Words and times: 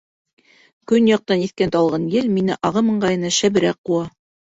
Көньяҡтан 0.91 1.43
иҫкән 1.47 1.73
талғын 1.75 2.07
ел 2.13 2.31
мине 2.37 2.57
ағым 2.71 2.89
ыңғайына 2.95 3.31
шәберәк 3.37 3.79
ҡыуа. 3.91 4.09